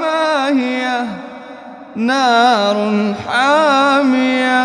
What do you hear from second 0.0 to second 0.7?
ما